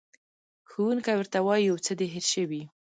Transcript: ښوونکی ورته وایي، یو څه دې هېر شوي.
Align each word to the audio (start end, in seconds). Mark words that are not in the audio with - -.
ښوونکی 0.69 1.13
ورته 1.17 1.39
وایي، 1.43 1.63
یو 1.69 1.77
څه 1.85 1.91
دې 1.99 2.07
هېر 2.13 2.25
شوي. 2.33 2.61